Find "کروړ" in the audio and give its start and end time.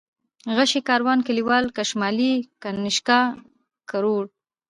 3.89-4.23